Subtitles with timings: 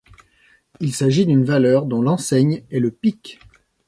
[0.79, 3.39] Il s'agit d'une valeur dont l'enseigne est le pique.